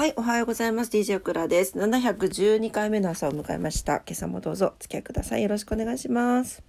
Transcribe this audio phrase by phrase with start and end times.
[0.00, 0.90] はい、おはようございます。
[0.90, 1.78] DJ クラです。
[1.78, 3.96] 712回目の朝を迎えました。
[3.96, 5.42] 今朝もどうぞお付き合いください。
[5.42, 6.62] よろしくお願いします。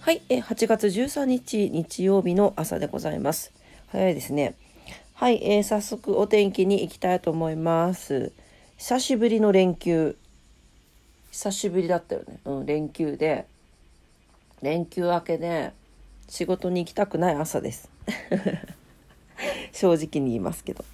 [0.00, 3.52] はい、え8月13日日曜日の朝でございます。
[3.88, 4.54] 早いですね。
[5.12, 8.32] はい、えー、早速お天気に行きたいと思います。
[8.78, 10.16] 久しぶりの連休。
[11.32, 12.38] 久しぶりだったよね。
[12.46, 13.44] うん、連休で。
[14.62, 15.74] 連休明けで、
[16.30, 17.90] 仕事に行きたくない朝です。
[19.72, 20.84] 正直に言いますけど。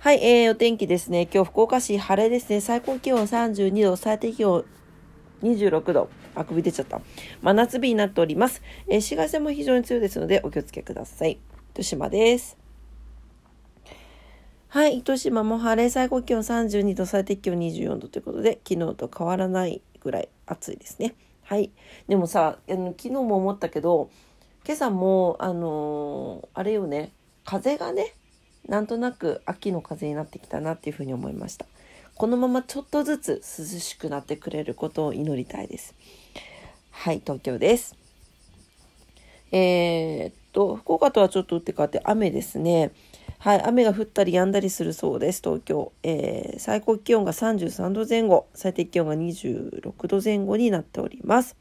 [0.00, 1.28] はい、えー、お天気ですね。
[1.32, 2.60] 今日福岡市晴れですね。
[2.60, 4.64] 最高気温32度、最低気温
[5.44, 6.08] 26度。
[6.34, 7.00] あくび出ちゃった。
[7.40, 8.62] 真夏日になっております。
[8.88, 11.38] えー、紫外線も非常に強いですのでお気をつけください。
[11.70, 12.58] 糸島です。
[14.66, 21.14] はい、糸島も晴れ、最高気温32度、最低気温24度ということで、昨日と変わらないぐらい暑いですね。
[21.44, 21.70] はい。
[22.08, 24.10] でもさ、あの昨日も思ったけど、
[24.64, 27.12] 今朝もあのー、あれよね。
[27.44, 28.14] 風がね
[28.66, 31.66] なんとなく秋の風になってきたなっていうふうに思いました。
[32.14, 35.94] このままちょっとずつ涼しくなってくれることを祈りたいです。
[36.90, 37.94] はい東京です。
[39.52, 42.92] えー、っと福岡とはちょっと打って変わって雨ですね。
[43.38, 45.92] はい、雨が降ったり止んだりするそうです、東京。
[46.02, 51.54] えー、最高気温が33度前後、最低気温が26度前後になっております。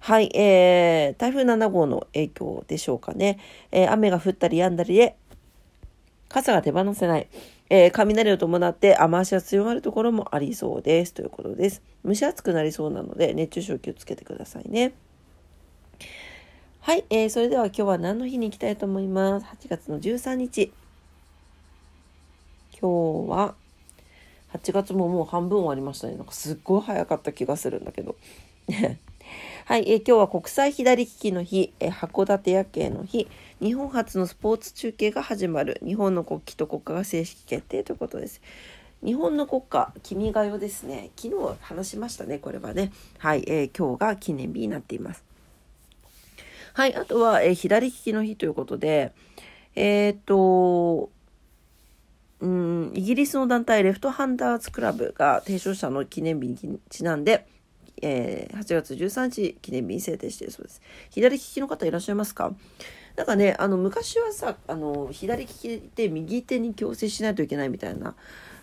[0.00, 3.38] はい、えー、台風7号の影響でしょうかね。
[3.72, 5.16] えー、雨が降ったり止んだりで、
[6.28, 7.28] 傘が手放せない。
[7.70, 11.12] えー、雷を伴って雨足が強まるところもありそうです。
[11.12, 11.82] ということです。
[12.04, 14.92] 蒸し暑くなりそうなので、熱中症気をつけてくださいね。
[16.80, 20.72] はい、えー、それでは今日は何の日に行きたいと思います？8月の13日。
[22.80, 23.54] 今日は、
[24.54, 26.14] 8月ももう半分終わりましたね。
[26.14, 28.16] なんかすっごい早かった気がするんだけど。
[29.68, 33.28] はい、えー、今日は国際左利きの日、えー、函館夜景の日、
[33.60, 38.40] 日本初のスポーツ中継が始まる、日本の国旗と国歌が正式決定ということです。
[39.04, 41.10] 日本の国歌、君が代ですね。
[41.16, 42.92] 昨日話しましたね、これはね。
[43.18, 45.22] はい、えー、今日が記念日になっています。
[46.72, 49.12] はい、あとは、えー、左利きの日ということで、
[49.74, 51.10] えー、っと、
[52.40, 57.46] うん、イギリスの団体レフトハンダーズクラブが提唱者の記念日にちなんで、
[58.02, 60.80] えー、8月13日記念日に制定しているそうです。
[61.10, 62.52] 左利きの方いらっしゃいますか？
[63.16, 68.14] なんかね、あの、昔はさ、あの、左利きで右手に矯正しないといけないみたいな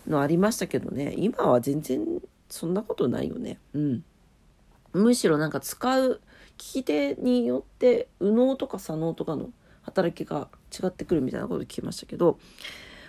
[0.08, 2.06] のありましたけどね、今は全然
[2.50, 3.60] そんなことないよね。
[3.74, 4.04] うん。
[4.94, 6.20] むしろなんか使う利
[6.56, 9.50] き手によって右脳とか左脳とかの
[9.82, 12.40] 働きが違ってくるみたいなこと聞きましたけど、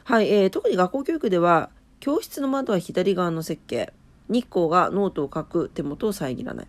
[0.02, 1.70] はい、えー、特に学校教育では
[2.00, 3.92] 教室の窓は左側の設計
[4.28, 6.66] 日光がノートを書く手元を遮らない。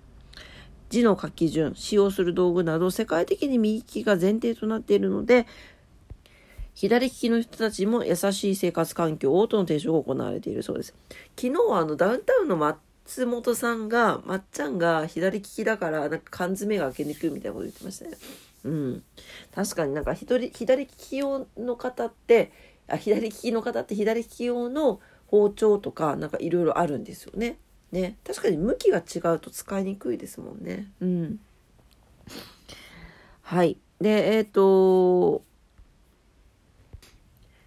[0.89, 5.45] 字の書き順、使用する道具など世界的に右利きが前提となっているので、
[6.73, 10.93] 左利きの人たちも優しい生活環境をとの提唱が行われているそうです。
[11.35, 18.11] 昨日はあのダウンタウンの松本さんが、まっちゃんが左利きだから、なんか缶詰が開けにくいみたいなこと言ってましたね。
[18.63, 19.03] うん。
[19.55, 22.51] 確かになんか左左利き用の方って、
[22.87, 27.57] あ左利きの方って左利き用の包丁とかなんかいろいろあるんですよね。
[27.91, 30.91] ね確かに向きが違うと使いにくいですもんね。
[30.99, 31.39] うん。
[33.41, 33.77] はい。
[34.01, 35.43] でえっ、ー、と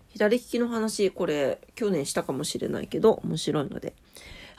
[0.08, 3.94] 左利きの話これ去年したかもしれないけど面白いので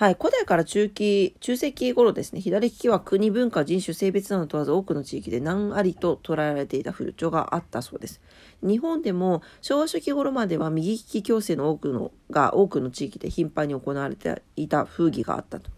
[0.02, 8.20] はい、古代から中期、中世紀頃ですね、左利きは国、文化、人種、性別など問わず多くの地域で難ありと捉えられていた風潮があったそうです。
[8.64, 15.70] 日本でも昭和初期頃までは右利き矯正の多くのが多くの地域で頻繁に行われていた風儀があったと。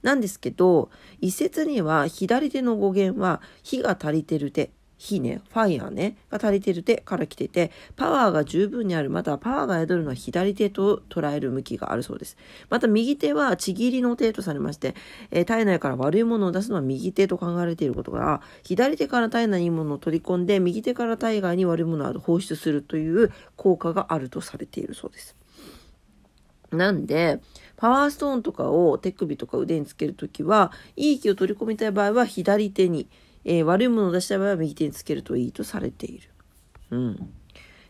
[0.00, 0.88] なんですけど、
[1.20, 12.36] 一説には左手の語源は火が足りてる手、火ね、ファイヤーね、が足りてる手から来てて、パワーが十分にある、またはパワーが宿るのは左手と捉える向きがあるそうです。
[12.68, 14.96] また右手はちぎりの手とされまして、
[15.30, 25.36] えー、体内から悪いものを出すのは右手と考えられていることから、左手から体内にいいものを取り込んで、右手から体外に悪いものを放出するという効果があるとされているそうです。
[26.72, 27.40] なんで、
[27.76, 33.08] パワーストーンとかを手首とか腕につけるときは、いい気を取り込みたい場合は左手に、
[33.44, 36.28] えー、悪いものを出した場合は右手につけるといいとされている。
[36.90, 37.34] うん。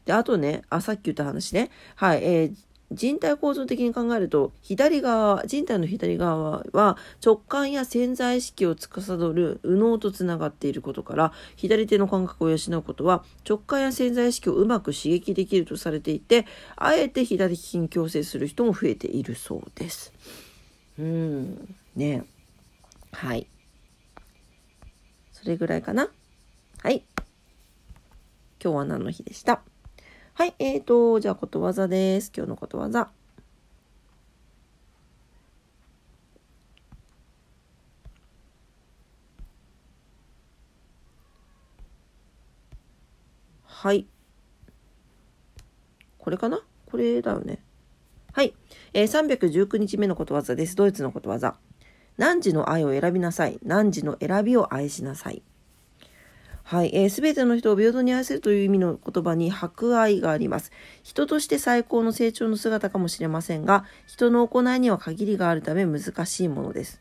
[0.05, 1.71] で、あとね、あ、さっき言った話ね。
[1.95, 2.55] はい、えー、
[2.91, 16.47] 人体構造的に考えると、左側、人体の左側は直感や潜在意識を司る右脳とつながっていることから、左手の感覚を養うことは直感や潜在意識をうまく刺激できるとされていて、
[16.77, 20.15] あえて左利きに矯正する人も増えているそうです。
[20.99, 22.25] うん、ね
[23.13, 23.47] はい。
[25.41, 26.09] それぐらいかな。
[26.83, 27.05] はい。
[28.61, 29.63] 今日は何の日でした？
[30.35, 32.33] はい、えーと、じゃあことわざです。
[32.37, 33.09] 今日のことわざ。
[43.65, 44.07] はい。
[46.19, 46.61] これかな？
[46.87, 47.63] これだよね。
[48.33, 48.55] はい。
[48.93, 50.75] えー、319日目のことわざです。
[50.75, 51.57] ドイツのことわざ。
[52.19, 53.59] 汝の愛を選びなさい。
[53.65, 55.43] 汝の選びを愛しなさい。
[56.65, 60.71] はい、えー、全ての人を平等に愛せるという意味の言葉に博愛があります。
[61.03, 67.01] 人として最高の成長の姿かもしれませんが、人の行いには限りがあるため難しいものです。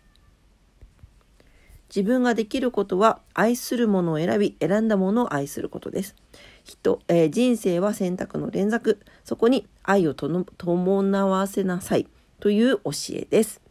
[1.93, 6.15] 自分ができることは愛するものを選び、選んだものを愛することです。
[6.63, 8.99] 人、えー、人生は選択の連続。
[9.25, 12.07] そこに愛を伴わせなさい
[12.39, 13.66] という教えです。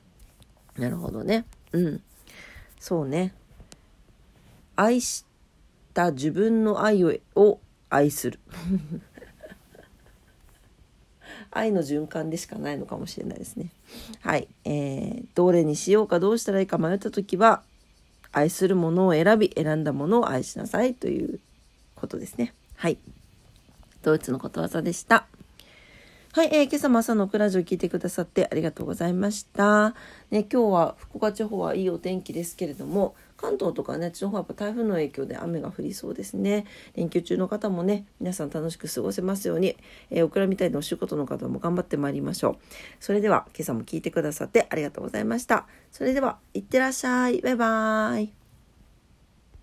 [0.78, 1.44] なるほどね。
[1.72, 2.02] うん。
[2.78, 3.34] そうね。
[4.76, 5.24] 愛し
[5.94, 7.58] た自分の愛をを
[7.88, 8.38] 愛する
[11.50, 13.70] 愛の循環でしかないのかもしれないですね
[14.20, 17.62] はいえー、どれにしようかどうしたらいいか迷った時は
[18.32, 21.40] 愛するものを選び選んだものを愛しなさいという
[21.94, 22.98] ことですねはい
[24.02, 25.26] ドイツのことわざでした
[26.36, 29.94] はい、えー、今朝も朝のクラジオ聞いてくださってありがとうございました。
[30.30, 36.66] ね、今日は福岡地方はいいお天気ですけれども、関東とかね、あっちの方はやっぱ台風の影響で雨が降りそうですね。
[36.94, 39.78] 連休中の方もね、皆さん楽しく過ごせますように、
[40.10, 42.56] えー、オクラみたいなお仕事の方も頑張ってまいりましょう。
[43.00, 45.66] それでは、今朝も聞いてくださってありがとうございました。
[45.90, 47.40] それでは、いってらっしゃい。
[47.40, 48.45] バイバーイ。